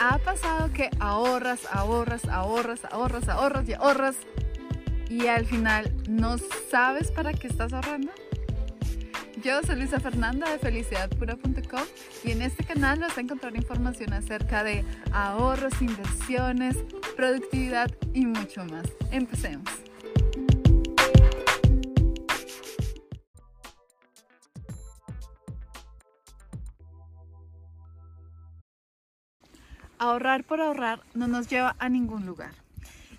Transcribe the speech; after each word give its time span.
ha 0.00 0.18
pasado 0.18 0.72
que 0.72 0.90
ahorras, 1.00 1.60
ahorras, 1.70 2.24
ahorras, 2.26 2.84
ahorras, 2.90 3.28
ahorras 3.28 3.68
y 3.68 3.74
ahorras 3.74 4.16
y 5.08 5.26
al 5.26 5.46
final 5.46 5.92
no 6.08 6.36
sabes 6.70 7.10
para 7.10 7.32
qué 7.32 7.48
estás 7.48 7.72
ahorrando? 7.72 8.12
Yo 9.42 9.62
soy 9.62 9.76
Luisa 9.76 10.00
Fernanda 10.00 10.50
de 10.50 10.58
felicidadpura.com 10.58 11.82
y 12.24 12.32
en 12.32 12.42
este 12.42 12.64
canal 12.64 12.98
vas 12.98 13.16
a 13.16 13.20
encontrar 13.20 13.56
información 13.56 14.12
acerca 14.12 14.64
de 14.64 14.84
ahorros, 15.12 15.80
inversiones, 15.80 16.76
productividad 17.16 17.90
y 18.12 18.26
mucho 18.26 18.64
más. 18.64 18.86
Empecemos. 19.12 19.87
Ahorrar 29.98 30.44
por 30.44 30.60
ahorrar 30.60 31.00
no 31.14 31.26
nos 31.26 31.48
lleva 31.48 31.74
a 31.78 31.88
ningún 31.88 32.26
lugar. 32.26 32.52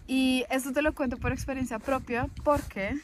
Y 0.07 0.45
esto 0.49 0.71
te 0.71 0.81
lo 0.81 0.93
cuento 0.93 1.17
por 1.17 1.31
experiencia 1.31 1.77
propia 1.77 2.27
porque 2.43 2.97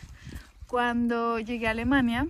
cuando 0.67 1.39
llegué 1.39 1.67
a 1.67 1.71
Alemania, 1.71 2.27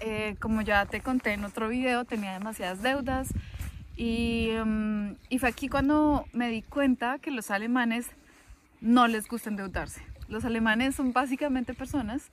eh, 0.00 0.36
como 0.40 0.62
ya 0.62 0.86
te 0.86 1.00
conté 1.00 1.32
en 1.32 1.44
otro 1.44 1.68
video, 1.68 2.04
tenía 2.04 2.32
demasiadas 2.32 2.82
deudas 2.82 3.28
y, 3.96 4.50
mm, 4.64 5.10
y 5.28 5.38
fue 5.40 5.48
aquí 5.48 5.68
cuando 5.68 6.24
me 6.32 6.48
di 6.48 6.62
cuenta 6.62 7.18
que 7.18 7.30
los 7.30 7.50
alemanes 7.50 8.06
no 8.80 9.08
les 9.08 9.28
gusta 9.28 9.50
endeudarse. 9.50 10.02
Los 10.28 10.44
alemanes 10.44 10.94
son 10.94 11.12
básicamente 11.12 11.74
personas 11.74 12.30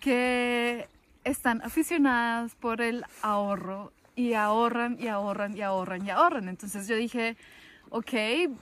que 0.00 0.86
están 1.24 1.62
aficionadas 1.62 2.54
por 2.54 2.80
el 2.80 3.04
ahorro 3.22 3.92
y 4.20 4.34
ahorran 4.34 4.96
y 5.00 5.08
ahorran 5.08 5.56
y 5.56 5.62
ahorran 5.62 6.06
y 6.06 6.10
ahorran. 6.10 6.48
Entonces 6.48 6.86
yo 6.86 6.96
dije, 6.96 7.36
ok, 7.90 8.12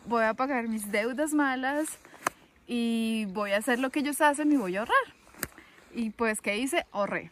voy 0.07 0.25
a 0.25 0.35
pagar 0.35 0.69
mis 0.69 0.91
deudas 0.91 1.35
malas 1.35 1.99
y 2.67 3.27
voy 3.31 3.53
a 3.53 3.59
hacer 3.59 3.79
lo 3.79 3.91
que 3.91 4.01
ellos 4.01 4.21
hacen 4.21 4.53
y 4.53 4.57
voy 4.57 4.77
a 4.77 4.81
ahorrar. 4.81 5.15
Y 5.95 6.11
pues, 6.11 6.41
¿qué 6.41 6.59
hice? 6.59 6.87
Ahorré. 6.93 7.31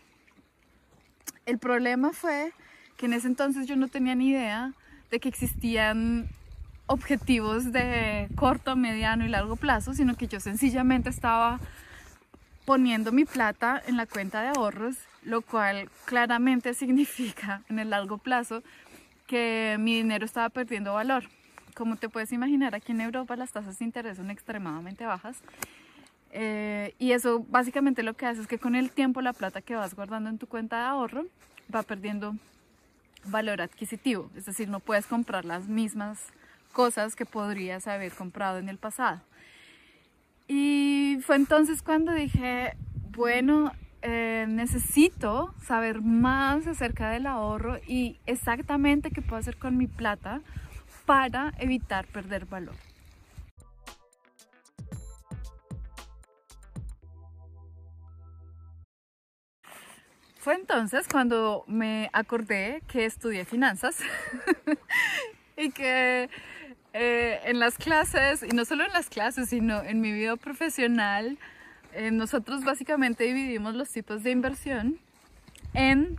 El 1.44 1.58
problema 1.58 2.12
fue 2.12 2.52
que 2.96 3.06
en 3.06 3.12
ese 3.12 3.28
entonces 3.28 3.66
yo 3.66 3.76
no 3.76 3.88
tenía 3.88 4.14
ni 4.14 4.30
idea 4.30 4.72
de 5.10 5.20
que 5.20 5.28
existían 5.28 6.26
objetivos 6.86 7.72
de 7.72 8.28
corto, 8.34 8.76
mediano 8.76 9.24
y 9.24 9.28
largo 9.28 9.56
plazo, 9.56 9.94
sino 9.94 10.16
que 10.16 10.26
yo 10.26 10.40
sencillamente 10.40 11.10
estaba 11.10 11.60
poniendo 12.66 13.12
mi 13.12 13.24
plata 13.24 13.80
en 13.86 13.96
la 13.96 14.06
cuenta 14.06 14.42
de 14.42 14.48
ahorros, 14.48 14.96
lo 15.22 15.40
cual 15.40 15.88
claramente 16.04 16.74
significa 16.82 17.62
en 17.70 17.78
el 17.78 17.90
largo 17.90 18.18
plazo 18.18 18.62
que 19.26 19.76
mi 19.78 19.96
dinero 19.96 20.26
estaba 20.26 20.50
perdiendo 20.50 20.92
valor. 20.92 21.24
Como 21.74 21.96
te 21.96 22.08
puedes 22.08 22.32
imaginar, 22.32 22.74
aquí 22.74 22.92
en 22.92 23.00
Europa 23.00 23.36
las 23.36 23.52
tasas 23.52 23.78
de 23.78 23.84
interés 23.84 24.18
son 24.18 24.30
extremadamente 24.30 25.06
bajas 25.06 25.36
eh, 26.32 26.94
y 26.98 27.12
eso 27.12 27.46
básicamente 27.48 28.02
lo 28.02 28.14
que 28.14 28.26
hace 28.26 28.40
es 28.40 28.46
que 28.46 28.58
con 28.58 28.74
el 28.74 28.90
tiempo 28.90 29.20
la 29.22 29.32
plata 29.32 29.62
que 29.62 29.74
vas 29.74 29.94
guardando 29.94 30.28
en 30.28 30.38
tu 30.38 30.46
cuenta 30.46 30.78
de 30.78 30.84
ahorro 30.84 31.24
va 31.74 31.82
perdiendo 31.82 32.34
valor 33.24 33.60
adquisitivo, 33.60 34.30
es 34.36 34.44
decir, 34.44 34.68
no 34.68 34.80
puedes 34.80 35.06
comprar 35.06 35.44
las 35.44 35.66
mismas 35.66 36.20
cosas 36.72 37.16
que 37.16 37.26
podrías 37.26 37.86
haber 37.86 38.12
comprado 38.12 38.58
en 38.58 38.68
el 38.68 38.78
pasado. 38.78 39.20
Y 40.48 41.18
fue 41.22 41.36
entonces 41.36 41.82
cuando 41.82 42.12
dije, 42.12 42.76
bueno, 43.10 43.72
eh, 44.02 44.46
necesito 44.48 45.52
saber 45.60 46.00
más 46.02 46.66
acerca 46.66 47.10
del 47.10 47.26
ahorro 47.26 47.78
y 47.86 48.20
exactamente 48.26 49.10
qué 49.10 49.22
puedo 49.22 49.40
hacer 49.40 49.56
con 49.56 49.76
mi 49.76 49.88
plata 49.88 50.42
para 51.06 51.52
evitar 51.58 52.06
perder 52.06 52.46
valor. 52.46 52.76
Fue 60.38 60.54
entonces 60.54 61.08
cuando 61.10 61.64
me 61.66 62.08
acordé 62.12 62.80
que 62.86 63.04
estudié 63.04 63.44
finanzas 63.44 63.98
y 65.56 65.72
que 65.72 66.30
eh, 66.98 67.40
en 67.44 67.58
las 67.58 67.76
clases, 67.76 68.42
y 68.42 68.54
no 68.54 68.64
solo 68.64 68.84
en 68.84 68.92
las 68.92 69.10
clases, 69.10 69.50
sino 69.50 69.82
en 69.82 70.00
mi 70.00 70.12
vida 70.12 70.36
profesional, 70.36 71.36
eh, 71.92 72.10
nosotros 72.10 72.64
básicamente 72.64 73.24
dividimos 73.24 73.74
los 73.74 73.90
tipos 73.90 74.22
de 74.22 74.30
inversión 74.30 74.98
en 75.74 76.18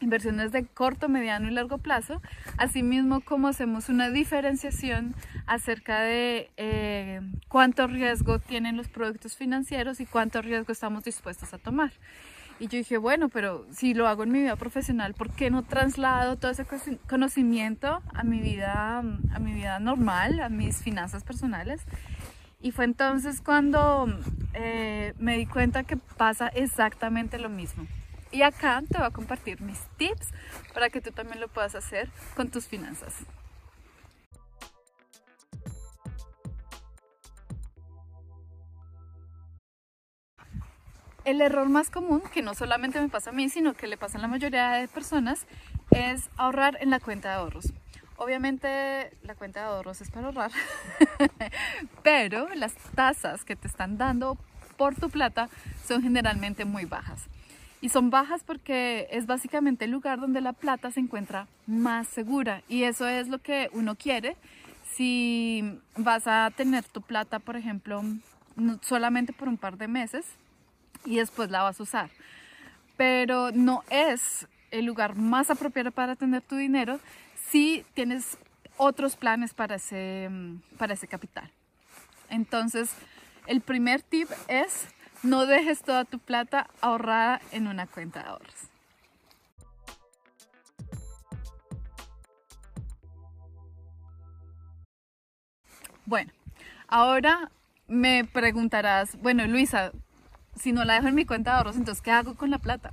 inversiones 0.00 0.52
de 0.52 0.66
corto, 0.66 1.08
mediano 1.08 1.48
y 1.48 1.50
largo 1.50 1.78
plazo, 1.78 2.22
asimismo 2.58 3.22
como 3.22 3.48
hacemos 3.48 3.88
una 3.88 4.10
diferenciación 4.10 5.16
acerca 5.46 6.00
de 6.00 6.50
eh, 6.56 7.20
cuánto 7.48 7.88
riesgo 7.88 8.38
tienen 8.38 8.76
los 8.76 8.88
productos 8.88 9.36
financieros 9.36 9.98
y 9.98 10.06
cuánto 10.06 10.42
riesgo 10.42 10.72
estamos 10.72 11.02
dispuestos 11.02 11.52
a 11.54 11.58
tomar. 11.58 11.92
Y 12.60 12.68
yo 12.68 12.78
dije, 12.78 12.98
bueno, 12.98 13.28
pero 13.28 13.66
si 13.72 13.94
lo 13.94 14.06
hago 14.06 14.22
en 14.22 14.30
mi 14.30 14.40
vida 14.40 14.56
profesional, 14.56 15.14
¿por 15.14 15.30
qué 15.30 15.50
no 15.50 15.64
traslado 15.64 16.36
todo 16.36 16.52
ese 16.52 16.64
conocimiento 17.08 18.00
a 18.14 18.22
mi 18.22 18.40
vida, 18.40 18.98
a 18.98 19.38
mi 19.40 19.52
vida 19.52 19.80
normal, 19.80 20.40
a 20.40 20.48
mis 20.48 20.78
finanzas 20.78 21.24
personales? 21.24 21.82
Y 22.60 22.70
fue 22.70 22.84
entonces 22.84 23.40
cuando 23.40 24.06
eh, 24.54 25.14
me 25.18 25.36
di 25.36 25.46
cuenta 25.46 25.84
que 25.84 25.96
pasa 25.96 26.48
exactamente 26.48 27.38
lo 27.38 27.50
mismo. 27.50 27.86
Y 28.30 28.42
acá 28.42 28.82
te 28.88 28.98
voy 28.98 29.06
a 29.06 29.10
compartir 29.10 29.60
mis 29.60 29.80
tips 29.96 30.28
para 30.72 30.90
que 30.90 31.00
tú 31.00 31.10
también 31.12 31.40
lo 31.40 31.48
puedas 31.48 31.74
hacer 31.74 32.08
con 32.34 32.50
tus 32.50 32.66
finanzas. 32.66 33.14
El 41.24 41.40
error 41.40 41.68
más 41.68 41.90
común, 41.90 42.22
que 42.32 42.42
no 42.42 42.54
solamente 42.54 43.00
me 43.00 43.08
pasa 43.08 43.30
a 43.30 43.32
mí, 43.32 43.48
sino 43.48 43.72
que 43.74 43.86
le 43.86 43.96
pasa 43.96 44.18
a 44.18 44.20
la 44.20 44.28
mayoría 44.28 44.72
de 44.72 44.88
personas, 44.88 45.46
es 45.90 46.28
ahorrar 46.36 46.76
en 46.80 46.90
la 46.90 47.00
cuenta 47.00 47.30
de 47.30 47.34
ahorros. 47.36 47.72
Obviamente 48.16 49.10
la 49.22 49.34
cuenta 49.34 49.60
de 49.60 49.66
ahorros 49.66 50.00
es 50.00 50.10
para 50.10 50.26
ahorrar, 50.26 50.50
pero 52.02 52.48
las 52.54 52.74
tasas 52.94 53.44
que 53.44 53.56
te 53.56 53.66
están 53.66 53.96
dando 53.96 54.36
por 54.76 54.94
tu 54.94 55.08
plata 55.08 55.48
son 55.86 56.02
generalmente 56.02 56.64
muy 56.64 56.84
bajas. 56.84 57.22
Y 57.80 57.88
son 57.88 58.10
bajas 58.10 58.42
porque 58.44 59.08
es 59.10 59.26
básicamente 59.26 59.86
el 59.86 59.90
lugar 59.90 60.20
donde 60.20 60.40
la 60.40 60.52
plata 60.52 60.90
se 60.90 61.00
encuentra 61.00 61.48
más 61.66 62.06
segura. 62.06 62.62
Y 62.68 62.84
eso 62.84 63.06
es 63.06 63.28
lo 63.28 63.38
que 63.38 63.68
uno 63.72 63.94
quiere 63.94 64.36
si 64.92 65.78
vas 65.96 66.26
a 66.26 66.50
tener 66.56 66.84
tu 66.84 67.02
plata, 67.02 67.40
por 67.40 67.56
ejemplo, 67.56 68.02
solamente 68.80 69.32
por 69.32 69.48
un 69.48 69.58
par 69.58 69.76
de 69.76 69.88
meses 69.88 70.24
y 71.04 71.16
después 71.16 71.50
la 71.50 71.62
vas 71.62 71.80
a 71.80 71.82
usar. 71.82 72.10
Pero 72.96 73.50
no 73.52 73.82
es 73.90 74.46
el 74.70 74.84
lugar 74.84 75.16
más 75.16 75.50
apropiado 75.50 75.90
para 75.90 76.16
tener 76.16 76.42
tu 76.42 76.56
dinero 76.56 77.00
si 77.50 77.84
tienes 77.94 78.36
otros 78.76 79.16
planes 79.16 79.54
para 79.54 79.76
ese, 79.76 80.28
para 80.78 80.94
ese 80.94 81.06
capital. 81.06 81.50
Entonces, 82.28 82.90
el 83.46 83.60
primer 83.60 84.02
tip 84.02 84.28
es 84.48 84.86
no 85.22 85.46
dejes 85.46 85.82
toda 85.82 86.04
tu 86.04 86.18
plata 86.18 86.68
ahorrada 86.80 87.40
en 87.52 87.66
una 87.66 87.86
cuenta 87.86 88.22
de 88.22 88.28
ahorros. 88.28 88.54
Bueno, 96.06 96.32
ahora 96.86 97.50
me 97.88 98.24
preguntarás, 98.24 99.16
bueno 99.22 99.46
Luisa, 99.46 99.92
si 100.56 100.72
no 100.72 100.84
la 100.84 100.94
dejo 100.94 101.08
en 101.08 101.14
mi 101.14 101.24
cuenta 101.24 101.52
de 101.52 101.56
ahorros, 101.58 101.76
entonces 101.76 102.02
¿qué 102.02 102.10
hago 102.10 102.34
con 102.34 102.50
la 102.50 102.58
plata? 102.58 102.90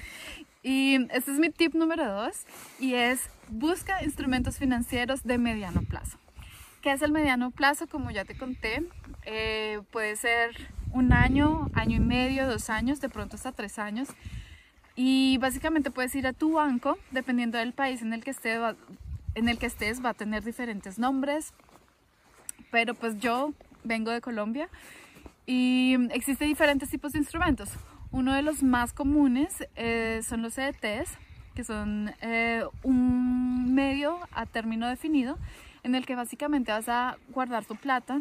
y 0.62 1.06
este 1.10 1.32
es 1.32 1.38
mi 1.38 1.50
tip 1.50 1.74
número 1.74 2.06
dos 2.06 2.44
y 2.78 2.94
es 2.94 3.28
busca 3.48 4.02
instrumentos 4.02 4.58
financieros 4.58 5.22
de 5.24 5.38
mediano 5.38 5.82
plazo. 5.82 6.18
¿Qué 6.80 6.90
es 6.90 7.02
el 7.02 7.12
mediano 7.12 7.52
plazo? 7.52 7.86
Como 7.86 8.10
ya 8.10 8.24
te 8.24 8.36
conté, 8.36 8.84
eh, 9.24 9.80
puede 9.92 10.16
ser 10.16 10.50
un 10.92 11.12
año, 11.12 11.70
año 11.74 11.96
y 11.96 12.00
medio, 12.00 12.48
dos 12.48 12.70
años, 12.70 13.00
de 13.00 13.08
pronto 13.08 13.36
hasta 13.36 13.52
tres 13.52 13.78
años. 13.78 14.08
Y 14.96 15.38
básicamente 15.38 15.90
puedes 15.90 16.14
ir 16.16 16.26
a 16.26 16.32
tu 16.32 16.54
banco, 16.54 16.98
dependiendo 17.12 17.56
del 17.56 17.72
país 17.72 18.02
en 18.02 18.12
el 18.12 18.24
que 18.24 18.30
estés, 18.30 18.60
va, 18.60 18.74
en 19.34 19.48
el 19.48 19.58
que 19.58 19.66
estés 19.66 20.04
va 20.04 20.10
a 20.10 20.14
tener 20.14 20.42
diferentes 20.42 20.98
nombres. 20.98 21.54
Pero 22.70 22.94
pues 22.94 23.18
yo 23.18 23.52
vengo 23.84 24.10
de 24.10 24.20
Colombia 24.20 24.68
y 25.46 25.96
existen 26.12 26.48
diferentes 26.48 26.90
tipos 26.90 27.12
de 27.12 27.18
instrumentos. 27.18 27.70
Uno 28.10 28.34
de 28.34 28.42
los 28.42 28.62
más 28.62 28.92
comunes 28.92 29.66
eh, 29.74 30.20
son 30.26 30.42
los 30.42 30.54
CDTs, 30.54 31.10
que 31.54 31.64
son 31.64 32.12
eh, 32.20 32.64
un 32.82 33.74
medio 33.74 34.18
a 34.32 34.46
término 34.46 34.88
definido 34.88 35.38
en 35.82 35.94
el 35.94 36.06
que 36.06 36.14
básicamente 36.14 36.72
vas 36.72 36.88
a 36.88 37.16
guardar 37.30 37.64
tu 37.64 37.76
plata 37.76 38.20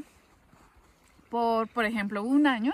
por, 1.30 1.68
por 1.70 1.86
ejemplo, 1.86 2.24
un 2.24 2.48
año 2.48 2.74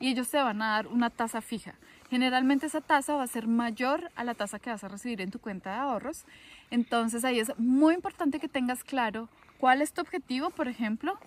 y 0.00 0.08
ellos 0.08 0.30
te 0.30 0.38
van 0.38 0.62
a 0.62 0.74
dar 0.74 0.86
una 0.86 1.10
tasa 1.10 1.40
fija. 1.40 1.74
Generalmente 2.10 2.66
esa 2.66 2.80
tasa 2.80 3.16
va 3.16 3.24
a 3.24 3.26
ser 3.26 3.46
mayor 3.46 4.10
a 4.16 4.24
la 4.24 4.34
tasa 4.34 4.58
que 4.58 4.70
vas 4.70 4.82
a 4.82 4.88
recibir 4.88 5.20
en 5.20 5.30
tu 5.30 5.40
cuenta 5.40 5.72
de 5.72 5.76
ahorros. 5.76 6.24
Entonces 6.70 7.24
ahí 7.24 7.38
es 7.38 7.52
muy 7.58 7.94
importante 7.94 8.40
que 8.40 8.48
tengas 8.48 8.82
claro 8.82 9.28
cuál 9.58 9.82
es 9.82 9.92
tu 9.92 10.00
objetivo, 10.00 10.50
por 10.50 10.68
ejemplo. 10.68 11.18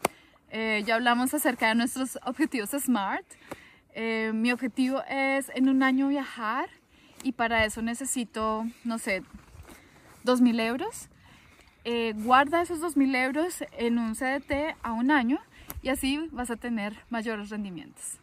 Eh, 0.54 0.84
ya 0.86 0.96
hablamos 0.96 1.34
acerca 1.34 1.70
de 1.70 1.76
nuestros 1.76 2.20
objetivos 2.26 2.72
SMART. 2.72 3.26
Eh, 3.94 4.32
mi 4.34 4.52
objetivo 4.52 5.02
es 5.10 5.50
en 5.56 5.70
un 5.70 5.82
año 5.82 6.10
viajar 6.10 6.70
y 7.24 7.32
para 7.32 7.64
eso 7.64 7.82
necesito, 7.82 8.66
no 8.84 8.98
sé, 8.98 9.24
2.000 10.26 10.60
euros. 10.60 11.08
Eh, 11.86 12.14
guarda 12.18 12.62
esos 12.62 12.82
2.000 12.82 13.16
euros 13.16 13.64
en 13.78 13.98
un 13.98 14.14
CDT 14.14 14.76
a 14.84 14.92
un 14.92 15.10
año 15.10 15.40
y 15.82 15.88
así 15.88 16.28
vas 16.32 16.52
a 16.52 16.58
tener 16.58 16.98
mayores 17.10 17.50
rendimientos. 17.50 18.20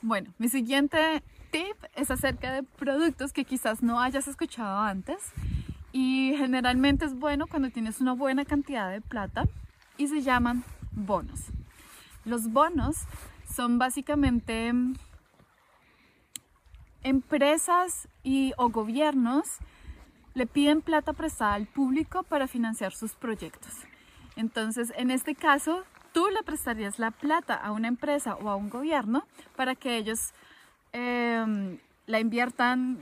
Bueno, 0.00 0.32
mi 0.38 0.48
siguiente 0.48 1.24
es 1.94 2.10
acerca 2.10 2.52
de 2.52 2.62
productos 2.62 3.32
que 3.32 3.44
quizás 3.44 3.82
no 3.82 4.00
hayas 4.00 4.28
escuchado 4.28 4.80
antes 4.80 5.32
y 5.92 6.34
generalmente 6.36 7.04
es 7.04 7.14
bueno 7.14 7.46
cuando 7.46 7.70
tienes 7.70 8.00
una 8.00 8.12
buena 8.12 8.44
cantidad 8.44 8.90
de 8.90 9.00
plata 9.00 9.44
y 9.96 10.08
se 10.08 10.22
llaman 10.22 10.64
bonos. 10.92 11.46
Los 12.24 12.50
bonos 12.50 12.96
son 13.48 13.78
básicamente 13.78 14.72
empresas 17.02 18.08
y 18.22 18.52
o 18.58 18.68
gobiernos 18.68 19.58
le 20.34 20.46
piden 20.46 20.82
plata 20.82 21.12
prestada 21.12 21.54
al 21.54 21.66
público 21.66 22.24
para 22.24 22.46
financiar 22.46 22.92
sus 22.92 23.14
proyectos. 23.14 23.72
Entonces, 24.34 24.92
en 24.96 25.10
este 25.10 25.34
caso, 25.34 25.84
tú 26.12 26.26
le 26.28 26.42
prestarías 26.42 26.98
la 26.98 27.10
plata 27.10 27.54
a 27.54 27.72
una 27.72 27.88
empresa 27.88 28.34
o 28.34 28.50
a 28.50 28.56
un 28.56 28.68
gobierno 28.68 29.24
para 29.56 29.74
que 29.74 29.96
ellos 29.96 30.34
em, 30.96 31.78
la 32.06 32.20
inviertan, 32.20 32.98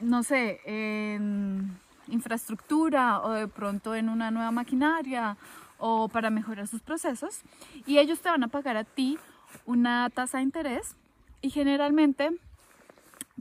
no 0.00 0.22
sé, 0.22 0.60
en 0.64 1.78
infraestructura 2.08 3.22
o 3.22 3.30
de 3.30 3.48
pronto 3.48 3.94
en 3.94 4.08
una 4.08 4.30
nueva 4.30 4.50
maquinaria 4.50 5.36
o 5.78 6.08
para 6.08 6.28
mejorar 6.28 6.66
sus 6.66 6.82
procesos 6.82 7.40
y 7.86 7.98
ellos 7.98 8.20
te 8.20 8.28
van 8.28 8.42
a 8.42 8.48
pagar 8.48 8.76
a 8.76 8.84
ti 8.84 9.18
una 9.64 10.10
tasa 10.10 10.38
de 10.38 10.44
interés 10.44 10.96
y 11.40 11.48
generalmente 11.50 12.30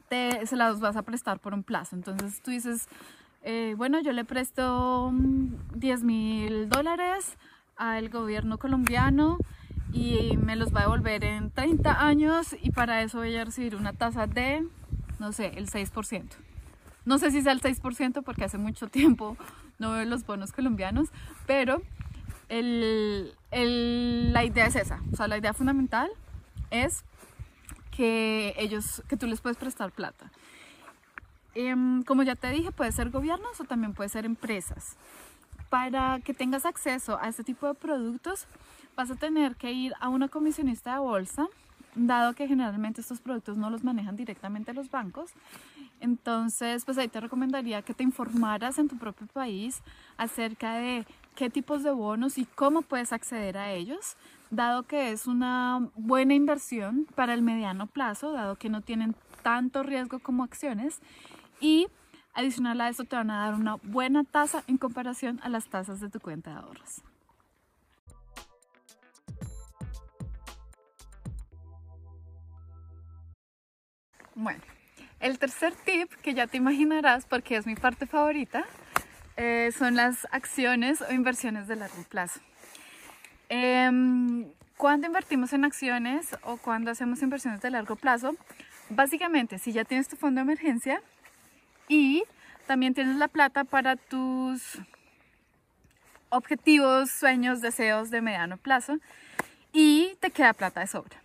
te, 0.08 0.46
se 0.46 0.56
las 0.56 0.80
vas 0.80 0.96
a 0.96 1.02
prestar 1.02 1.40
por 1.40 1.54
un 1.54 1.64
plazo. 1.64 1.96
Entonces 1.96 2.42
tú 2.42 2.52
dices, 2.52 2.88
eh, 3.44 3.74
bueno, 3.76 4.00
yo 4.00 4.14
le 4.14 4.24
presto 4.24 5.12
10 5.76 6.04
mil 6.04 6.70
dólares 6.70 7.38
al 7.76 8.10
gobierno 8.10 8.58
colombiano 8.58 9.38
y 9.92 10.38
me 10.38 10.56
los 10.56 10.74
va 10.74 10.82
a 10.82 10.84
devolver 10.84 11.24
en 11.24 11.52
30 11.52 12.06
años 12.06 12.56
y 12.62 12.72
para 12.72 13.02
eso 13.02 13.20
voy 13.20 13.36
a 13.36 13.46
recibir 13.46 13.76
una 13.76 13.94
tasa 13.94 14.28
de, 14.28 14.66
no 15.20 15.32
sé, 15.32 15.54
el 15.56 15.70
6%. 15.70 16.24
No 17.06 17.18
sé 17.18 17.32
si 17.32 17.42
sea 17.42 17.54
el 17.54 17.62
6% 17.62 18.24
porque 18.24 18.44
hace 18.44 18.58
mucho 18.58 18.88
tiempo 18.88 19.38
no 19.80 19.92
veo 19.92 20.06
los 20.06 20.26
bonos 20.26 20.52
colombianos, 20.52 21.10
pero 21.48 21.82
el, 22.50 23.34
la 24.34 24.44
idea 24.44 24.68
es 24.68 24.76
esa. 24.76 25.02
O 25.12 25.16
sea, 25.16 25.28
la 25.28 25.38
idea 25.38 25.54
fundamental 25.54 26.10
es 26.72 27.04
que 27.92 28.54
ellos, 28.58 29.04
que 29.08 29.18
tú 29.18 29.28
les 29.28 29.42
puedes 29.42 29.58
prestar 29.58 29.92
plata. 29.92 30.32
Em, 31.56 32.04
como 32.04 32.24
ya 32.24 32.36
te 32.36 32.50
dije, 32.52 32.72
puede 32.72 32.92
ser 32.92 33.10
gobiernos 33.10 33.60
o 33.60 33.64
también 33.64 33.94
puede 33.94 34.10
ser 34.10 34.26
empresas. 34.26 34.98
Para 35.70 36.20
que 36.20 36.34
tengas 36.34 36.66
acceso 36.66 37.20
a 37.20 37.28
este 37.28 37.44
tipo 37.44 37.68
de 37.68 37.74
productos, 37.74 38.48
vas 39.00 39.12
a 39.12 39.16
tener 39.16 39.56
que 39.56 39.72
ir 39.72 39.94
a 40.02 40.10
una 40.10 40.28
comisionista 40.28 40.92
de 40.92 41.00
bolsa, 41.00 41.48
dado 41.96 42.34
que 42.34 42.50
generalmente 42.50 43.00
estos 43.00 43.22
productos 43.22 43.56
no 43.56 43.70
los 43.70 43.82
manejan 43.82 44.18
directamente 44.18 44.74
los 44.74 44.92
bancos. 44.92 45.32
Entonces, 46.02 46.84
pues 46.84 46.98
ahí 46.98 47.08
te 47.08 47.22
recomendaría 47.22 47.82
que 47.82 47.94
te 47.94 48.04
informaras 48.04 48.78
en 48.78 48.90
tu 48.90 48.98
propio 48.98 49.26
país 49.28 49.82
acerca 50.18 50.74
de 50.74 51.06
qué 51.38 51.50
tipos 51.50 51.82
de 51.82 51.92
bonos 51.92 52.38
y 52.38 52.44
cómo 52.44 52.82
puedes 52.82 53.14
acceder 53.14 53.58
a 53.58 53.72
ellos, 53.72 54.18
dado 54.52 54.84
que 54.84 55.14
es 55.14 55.28
una 55.28 55.88
buena 55.96 56.34
inversión 56.34 57.08
para 57.16 57.34
el 57.34 57.42
mediano 57.42 57.88
plazo, 57.88 58.34
dado 58.34 58.58
que 58.58 58.68
no 58.68 58.82
tienen 58.82 59.16
tanto 59.44 59.82
riesgo 59.82 60.20
como 60.20 60.44
acciones 60.44 61.00
y 61.62 61.88
adicional 62.34 62.82
a 62.82 62.90
eso 62.90 63.06
te 63.06 63.16
van 63.16 63.32
a 63.32 63.46
dar 63.46 63.54
una 63.54 63.76
buena 63.76 64.26
tasa 64.26 64.66
en 64.68 64.76
comparación 64.76 65.40
a 65.42 65.48
las 65.48 65.68
tasas 65.68 66.02
de 66.02 66.10
tu 66.10 66.20
cuenta 66.20 66.52
de 66.52 66.58
ahorros. 66.58 67.02
Bueno, 74.42 74.62
el 75.20 75.38
tercer 75.38 75.74
tip 75.84 76.14
que 76.22 76.34
ya 76.34 76.48
te 76.48 76.56
imaginarás 76.56 77.26
porque 77.26 77.58
es 77.58 77.66
mi 77.66 77.76
parte 77.76 78.06
favorita 78.06 78.64
eh, 79.36 79.74
son 79.78 79.98
las 79.98 80.26
acciones 80.32 81.02
o 81.02 81.12
inversiones 81.12 81.68
de 81.68 81.76
largo 81.76 82.04
plazo. 82.04 82.40
Eh, 83.50 83.92
cuando 84.78 85.08
invertimos 85.08 85.52
en 85.52 85.66
acciones 85.66 86.38
o 86.44 86.56
cuando 86.56 86.90
hacemos 86.90 87.22
inversiones 87.22 87.60
de 87.60 87.70
largo 87.70 87.98
plazo, 87.98 88.34
básicamente 88.90 89.60
si 89.60 89.74
ya 89.74 89.84
tienes 89.84 90.08
tu 90.08 90.16
fondo 90.16 90.40
de 90.40 90.44
emergencia 90.44 91.02
y 91.90 92.24
también 92.66 92.94
tienes 92.94 93.18
la 93.18 93.28
plata 93.28 93.66
para 93.66 93.98
tus 93.98 94.80
objetivos, 96.30 97.12
sueños, 97.12 97.60
deseos 97.60 98.10
de 98.10 98.22
mediano 98.22 98.56
plazo 98.56 99.00
y 99.74 100.16
te 100.22 100.32
queda 100.32 100.54
plata 100.54 100.80
de 100.80 100.88
sobra. 100.88 101.22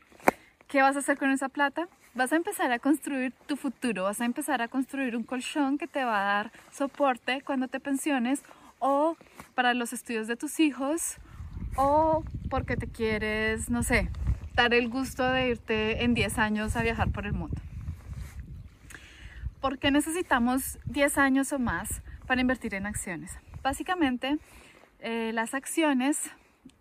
¿Qué 0.66 0.82
vas 0.82 0.96
a 0.96 0.98
hacer 0.98 1.16
con 1.16 1.30
esa 1.30 1.48
plata? 1.48 1.86
Vas 2.14 2.32
a 2.32 2.36
empezar 2.36 2.70
a 2.72 2.78
construir 2.78 3.32
tu 3.46 3.56
futuro, 3.56 4.04
vas 4.04 4.20
a 4.20 4.24
empezar 4.24 4.62
a 4.62 4.68
construir 4.68 5.16
un 5.16 5.24
colchón 5.24 5.78
que 5.78 5.86
te 5.86 6.04
va 6.04 6.20
a 6.20 6.24
dar 6.24 6.52
soporte 6.72 7.42
cuando 7.42 7.68
te 7.68 7.80
pensiones 7.80 8.42
o 8.78 9.16
para 9.54 9.74
los 9.74 9.92
estudios 9.92 10.26
de 10.26 10.36
tus 10.36 10.60
hijos 10.60 11.16
o 11.76 12.24
porque 12.50 12.76
te 12.76 12.86
quieres, 12.86 13.68
no 13.68 13.82
sé, 13.82 14.10
dar 14.54 14.74
el 14.74 14.88
gusto 14.88 15.28
de 15.28 15.48
irte 15.48 16.04
en 16.04 16.14
10 16.14 16.38
años 16.38 16.76
a 16.76 16.82
viajar 16.82 17.10
por 17.10 17.26
el 17.26 17.32
mundo. 17.32 17.60
¿Por 19.60 19.78
qué 19.78 19.90
necesitamos 19.90 20.78
10 20.84 21.18
años 21.18 21.52
o 21.52 21.58
más 21.58 22.02
para 22.26 22.40
invertir 22.40 22.74
en 22.74 22.86
acciones? 22.86 23.32
Básicamente, 23.62 24.38
eh, 25.00 25.32
las 25.34 25.54
acciones 25.54 26.30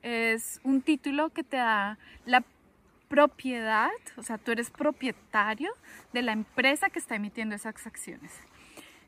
es 0.02 0.60
un 0.64 0.82
título 0.82 1.30
que 1.30 1.44
te 1.44 1.58
da 1.58 1.98
la 2.26 2.44
propiedad, 3.14 3.92
o 4.18 4.24
sea, 4.24 4.40
tú 4.40 4.50
eres 4.50 4.72
propietario 4.72 5.72
de 6.14 6.24
la 6.24 6.32
empresa 6.32 6.90
que 6.90 6.98
está 6.98 7.14
emitiendo 7.14 7.54
esas 7.54 7.86
acciones. 7.86 8.32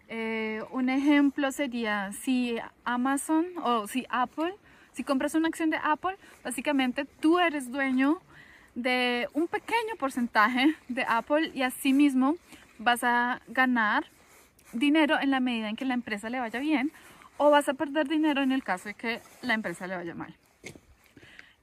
Eh, 0.09 0.61
un 0.69 0.89
ejemplo 0.89 1.51
sería 1.51 2.11
si 2.11 2.59
Amazon 2.83 3.47
o 3.63 3.87
si 3.87 4.05
Apple, 4.11 4.53
si 4.93 5.03
compras 5.03 5.33
una 5.33 5.47
acción 5.47 5.71
de 5.71 5.79
Apple, 5.83 6.17
básicamente 6.43 7.05
tú 7.19 7.39
eres 7.39 7.71
dueño 7.71 8.21
de 8.75 9.27
un 9.33 9.47
pequeño 9.47 9.95
porcentaje 9.97 10.75
de 10.87 11.03
Apple 11.07 11.49
y 11.55 11.63
asimismo 11.63 12.35
vas 12.77 13.03
a 13.03 13.41
ganar 13.47 14.05
dinero 14.71 15.19
en 15.19 15.31
la 15.31 15.39
medida 15.39 15.67
en 15.67 15.75
que 15.75 15.85
la 15.85 15.95
empresa 15.95 16.29
le 16.29 16.39
vaya 16.39 16.59
bien 16.59 16.91
o 17.37 17.49
vas 17.49 17.67
a 17.69 17.73
perder 17.73 18.07
dinero 18.07 18.43
en 18.43 18.51
el 18.51 18.63
caso 18.63 18.89
de 18.89 18.93
que 18.93 19.19
la 19.41 19.55
empresa 19.55 19.87
le 19.87 19.95
vaya 19.95 20.13
mal. 20.13 20.35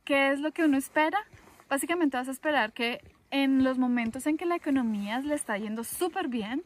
¿Qué 0.05 0.33
es 0.33 0.41
lo 0.41 0.51
que 0.51 0.65
uno 0.65 0.77
espera? 0.77 1.25
Básicamente 1.73 2.19
vas 2.19 2.29
a 2.29 2.33
esperar 2.33 2.75
que 2.75 3.01
en 3.31 3.65
los 3.65 3.79
momentos 3.79 4.27
en 4.27 4.37
que 4.37 4.45
la 4.45 4.57
economía 4.57 5.21
le 5.21 5.35
está 5.35 5.57
yendo 5.57 5.85
súper 5.85 6.29
bien, 6.29 6.65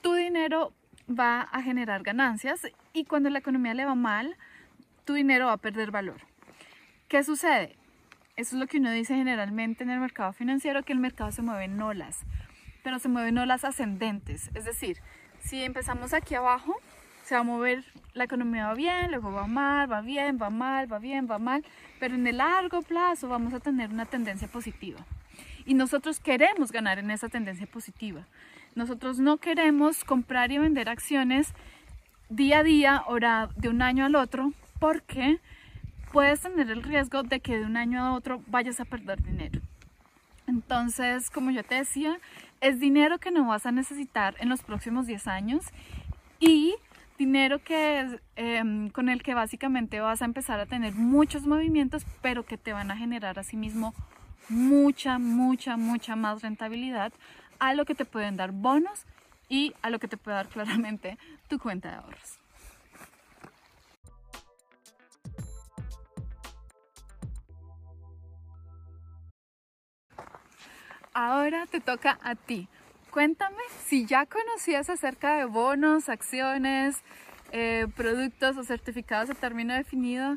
tu 0.00 0.14
dinero 0.14 0.72
va 1.08 1.42
a 1.42 1.62
generar 1.62 2.02
ganancias 2.02 2.66
y 2.92 3.04
cuando 3.04 3.30
la 3.30 3.38
economía 3.38 3.74
le 3.74 3.84
va 3.84 3.94
mal, 3.94 4.36
tu 5.04 5.12
dinero 5.14 5.46
va 5.46 5.52
a 5.52 5.56
perder 5.58 5.92
valor. 5.92 6.22
¿Qué 7.06 7.22
sucede? 7.22 7.76
Eso 8.34 8.56
es 8.56 8.60
lo 8.60 8.66
que 8.66 8.78
uno 8.78 8.90
dice 8.90 9.14
generalmente 9.14 9.84
en 9.84 9.90
el 9.90 10.00
mercado 10.00 10.32
financiero, 10.32 10.82
que 10.82 10.94
el 10.94 10.98
mercado 10.98 11.30
se 11.30 11.42
mueve 11.42 11.66
en 11.66 11.80
olas, 11.80 12.18
pero 12.82 12.98
se 12.98 13.08
mueve 13.08 13.28
en 13.28 13.38
olas 13.38 13.64
ascendentes. 13.64 14.50
Es 14.54 14.64
decir, 14.64 14.96
si 15.38 15.62
empezamos 15.62 16.12
aquí 16.12 16.34
abajo, 16.34 16.74
se 17.30 17.36
va 17.36 17.42
a 17.42 17.44
mover, 17.44 17.84
la 18.12 18.24
economía 18.24 18.66
va 18.66 18.74
bien, 18.74 19.12
luego 19.12 19.30
va 19.30 19.46
mal, 19.46 19.88
va 19.88 20.00
bien, 20.00 20.36
va 20.42 20.50
mal, 20.50 20.92
va 20.92 20.98
bien, 20.98 21.28
va 21.30 21.38
mal, 21.38 21.64
pero 22.00 22.16
en 22.16 22.26
el 22.26 22.38
largo 22.38 22.82
plazo 22.82 23.28
vamos 23.28 23.54
a 23.54 23.60
tener 23.60 23.90
una 23.90 24.04
tendencia 24.04 24.48
positiva. 24.48 24.98
Y 25.64 25.74
nosotros 25.74 26.18
queremos 26.18 26.72
ganar 26.72 26.98
en 26.98 27.08
esa 27.12 27.28
tendencia 27.28 27.68
positiva. 27.68 28.26
Nosotros 28.74 29.20
no 29.20 29.36
queremos 29.36 30.02
comprar 30.02 30.50
y 30.50 30.58
vender 30.58 30.88
acciones 30.88 31.54
día 32.30 32.58
a 32.58 32.62
día, 32.64 33.04
hora 33.06 33.48
de 33.54 33.68
un 33.68 33.80
año 33.80 34.06
al 34.06 34.16
otro, 34.16 34.52
porque 34.80 35.38
puedes 36.12 36.40
tener 36.40 36.68
el 36.68 36.82
riesgo 36.82 37.22
de 37.22 37.38
que 37.38 37.58
de 37.58 37.64
un 37.64 37.76
año 37.76 38.02
a 38.02 38.12
otro 38.14 38.42
vayas 38.48 38.80
a 38.80 38.84
perder 38.84 39.22
dinero. 39.22 39.60
Entonces, 40.48 41.30
como 41.30 41.52
yo 41.52 41.62
te 41.62 41.76
decía, 41.76 42.18
es 42.60 42.80
dinero 42.80 43.18
que 43.18 43.30
no 43.30 43.46
vas 43.46 43.66
a 43.66 43.70
necesitar 43.70 44.34
en 44.40 44.48
los 44.48 44.62
próximos 44.64 45.06
10 45.06 45.28
años 45.28 45.64
y 46.40 46.74
dinero 47.20 47.62
que 47.62 48.18
em, 48.36 48.88
con 48.88 49.10
el 49.10 49.22
que 49.22 49.34
básicamente 49.34 50.00
vas 50.00 50.22
a 50.22 50.24
empezar 50.24 50.58
a 50.58 50.64
tener 50.64 50.94
muchos 50.94 51.46
movimientos, 51.46 52.06
pero 52.22 52.46
que 52.46 52.56
te 52.56 52.72
van 52.72 52.90
a 52.90 52.96
generar 52.96 53.38
asimismo 53.38 53.92
mucha, 54.48 55.18
mucha, 55.18 55.76
mucha 55.76 56.16
más 56.16 56.40
rentabilidad 56.40 57.12
a 57.58 57.74
lo 57.74 57.84
que 57.84 57.94
te 57.94 58.06
pueden 58.06 58.38
dar 58.38 58.52
bonos 58.52 59.04
y 59.50 59.74
a 59.82 59.90
lo 59.90 59.98
que 59.98 60.08
te 60.08 60.16
puede 60.16 60.38
dar 60.38 60.48
claramente 60.54 61.18
tu 61.46 61.58
cuenta 61.58 61.90
de 61.90 61.96
ahorros. 61.96 62.38
Ahora 71.12 71.66
te 71.66 71.80
toca 71.80 72.18
a 72.22 72.34
ti. 72.34 72.66
Cuéntame 73.10 73.62
si 73.86 74.06
ya 74.06 74.26
conocías 74.26 74.88
acerca 74.88 75.36
de 75.36 75.44
bonos, 75.44 76.08
acciones, 76.08 77.02
eh, 77.52 77.86
productos 77.96 78.56
o 78.56 78.64
certificados 78.64 79.28
de 79.28 79.34
término 79.34 79.74
definido 79.74 80.36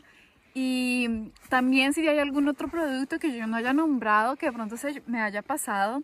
y 0.56 1.32
también 1.50 1.94
si 1.94 2.08
hay 2.08 2.20
algún 2.20 2.48
otro 2.48 2.68
producto 2.68 3.20
que 3.20 3.36
yo 3.36 3.48
no 3.48 3.58
haya 3.58 3.74
nombrado, 3.74 4.36
que 4.36 4.48
de 4.48 4.52
pronto 4.52 4.78
se 4.78 5.02
me 5.08 5.22
haya 5.22 5.42
pasado, 5.42 6.04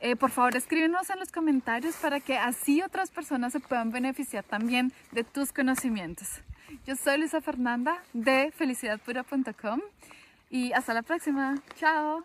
eh, 0.00 0.16
por 0.16 0.30
favor 0.30 0.56
escríbenos 0.56 1.10
en 1.10 1.18
los 1.18 1.30
comentarios 1.30 1.96
para 1.96 2.20
que 2.20 2.38
así 2.38 2.80
otras 2.80 3.10
personas 3.10 3.52
se 3.52 3.60
puedan 3.60 3.90
beneficiar 3.90 4.44
también 4.44 4.92
de 5.12 5.24
tus 5.24 5.52
conocimientos. 5.52 6.40
Yo 6.86 6.96
soy 6.96 7.18
Luisa 7.18 7.40
Fernanda 7.40 8.02
de 8.14 8.52
felicidadpura.com 8.52 9.80
y 10.48 10.72
hasta 10.72 10.94
la 10.94 11.02
próxima. 11.02 11.56
Chao. 11.76 12.24